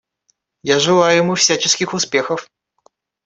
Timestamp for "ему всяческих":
1.19-1.93